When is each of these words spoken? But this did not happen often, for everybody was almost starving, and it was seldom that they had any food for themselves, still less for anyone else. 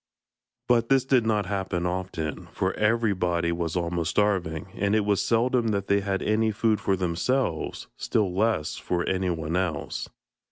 But 0.67 0.89
this 0.89 1.05
did 1.05 1.27
not 1.27 1.45
happen 1.45 1.85
often, 1.85 2.47
for 2.53 2.73
everybody 2.73 3.51
was 3.51 3.75
almost 3.75 4.09
starving, 4.09 4.69
and 4.73 4.95
it 4.95 5.05
was 5.05 5.23
seldom 5.23 5.67
that 5.67 5.85
they 5.85 5.99
had 5.99 6.23
any 6.23 6.49
food 6.49 6.81
for 6.81 6.95
themselves, 6.95 7.85
still 7.97 8.33
less 8.33 8.77
for 8.77 9.07
anyone 9.07 9.55
else. 9.55 10.09